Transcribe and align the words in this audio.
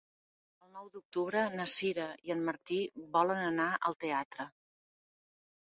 El 0.67 0.71
nou 0.77 0.87
d'octubre 0.93 1.43
na 1.59 1.67
Sira 1.73 2.07
i 2.29 2.35
en 2.37 2.41
Martí 2.49 2.79
volen 3.19 3.45
anar 3.51 3.69
al 3.91 3.99
teatre. 4.07 4.49